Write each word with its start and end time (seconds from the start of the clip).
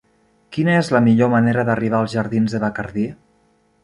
Quina 0.55 0.77
és 0.77 0.87
la 0.95 1.01
millor 1.07 1.29
manera 1.33 1.65
d'arribar 1.67 1.99
als 2.01 2.15
jardins 2.17 2.57
de 2.57 2.63
Bacardí? 2.65 3.05